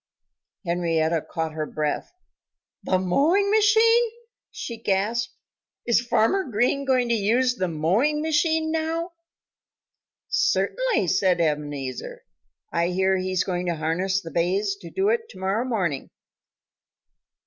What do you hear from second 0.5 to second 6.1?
Henrietta Hen caught her breath. "The mowing machine!" she gasped. "Is